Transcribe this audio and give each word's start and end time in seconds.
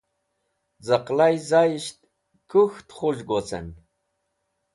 Z̃aqlai 0.85 1.35
Zaisht 1.49 1.99
kuk̃ht 2.49 2.87
Khuz̃hg 2.97 3.27
Wocen 3.31 3.67